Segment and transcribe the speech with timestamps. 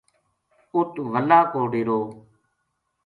[0.73, 1.99] اُت وَلا کو ڈیرو